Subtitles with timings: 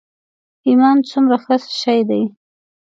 [0.67, 2.23] ایمان څومره ښه شی دی.